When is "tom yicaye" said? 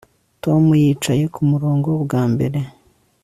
0.43-1.23